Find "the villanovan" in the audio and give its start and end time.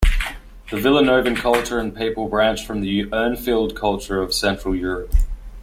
0.71-1.35